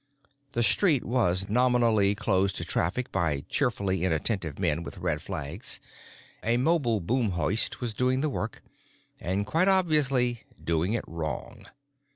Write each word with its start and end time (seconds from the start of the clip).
The 0.53 0.63
street 0.63 1.05
was 1.05 1.47
nominally 1.47 2.15
closed 2.15 2.55
to 2.55 2.65
traffic 2.65 3.11
by 3.11 3.41
cheerfully 3.49 4.03
inattentive 4.03 4.57
men 4.57 4.81
with 4.81 4.97
red 4.97 5.21
flags; 5.21 5.79
a 6.43 6.57
mobile 6.57 6.99
boom 6.99 7.33
hoist 7.33 7.81
was 7.81 7.93
doing 7.93 8.21
the 8.21 8.27
work, 8.29 8.63
and 9.19 9.45
quite 9.45 9.67
obviously 9.67 10.41
doing 10.63 10.93
it 10.93 11.03
wrong. 11.07 11.65